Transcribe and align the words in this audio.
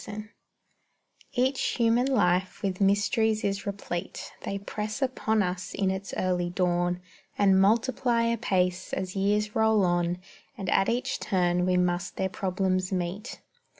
_"SONNET 0.03 0.29
Each 1.33 1.61
human 1.77 2.07
life 2.07 2.63
with 2.63 2.81
mysteries 2.81 3.43
is 3.43 3.67
replete; 3.67 4.31
They 4.41 4.57
press 4.57 4.99
upon 4.99 5.43
us 5.43 5.75
in 5.75 5.91
its 5.91 6.11
early 6.17 6.49
dawn, 6.49 6.99
And 7.37 7.61
multiply 7.61 8.23
apace 8.23 8.93
as 8.93 9.15
years 9.15 9.55
roll 9.55 9.85
on, 9.85 10.17
And 10.57 10.71
at 10.71 10.89
each 10.89 11.19
turn 11.19 11.67
we 11.67 11.77
must 11.77 12.15
their 12.15 12.29
problems 12.29 12.91
meet. 12.91 13.41